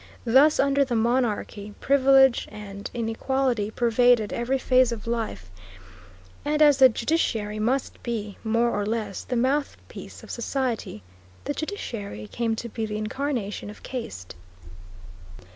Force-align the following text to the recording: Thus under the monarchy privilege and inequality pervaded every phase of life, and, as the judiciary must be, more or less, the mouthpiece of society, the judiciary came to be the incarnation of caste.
Thus 0.25 0.59
under 0.59 0.83
the 0.83 0.95
monarchy 0.95 1.75
privilege 1.79 2.47
and 2.51 2.89
inequality 2.91 3.69
pervaded 3.69 4.33
every 4.33 4.57
phase 4.57 4.91
of 4.91 5.05
life, 5.05 5.51
and, 6.43 6.59
as 6.59 6.77
the 6.79 6.89
judiciary 6.89 7.59
must 7.59 8.01
be, 8.01 8.35
more 8.43 8.71
or 8.71 8.83
less, 8.83 9.23
the 9.23 9.35
mouthpiece 9.35 10.23
of 10.23 10.31
society, 10.31 11.03
the 11.43 11.53
judiciary 11.53 12.25
came 12.27 12.55
to 12.55 12.69
be 12.69 12.87
the 12.87 12.97
incarnation 12.97 13.69
of 13.69 13.83
caste. 13.83 14.33